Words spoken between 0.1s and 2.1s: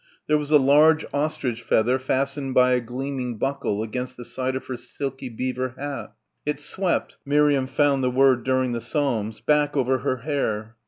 There was a large ostrich feather